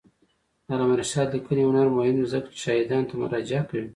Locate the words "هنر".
1.69-1.87